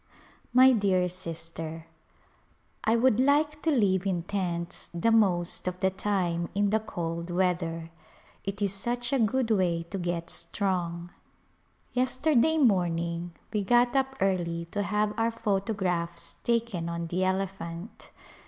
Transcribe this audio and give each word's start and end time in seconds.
My 0.51 0.71
dear 0.71 1.07
Sister: 1.07 1.85
I 2.83 2.95
would 2.95 3.19
like 3.19 3.61
to 3.61 3.69
live 3.69 4.07
in 4.07 4.23
tents 4.23 4.89
the 4.95 5.11
most 5.11 5.67
of 5.67 5.77
the 5.79 5.91
time 5.91 6.49
in 6.55 6.71
the 6.71 6.79
cold 6.79 7.29
weather; 7.29 7.91
it 8.43 8.63
is 8.63 8.73
such 8.73 9.13
a 9.13 9.19
good 9.19 9.51
way 9.51 9.83
to 9.91 9.99
get 9.99 10.31
strong. 10.31 11.11
Yesterday 11.93 12.57
morning 12.57 13.33
we 13.53 13.63
got 13.63 13.95
up 13.95 14.15
early 14.21 14.65
to 14.71 14.81
have 14.81 15.13
our 15.19 15.29
photographs 15.29 16.33
taken 16.43 16.89
on 16.89 17.05
the 17.05 17.23
elephant. 17.23 18.09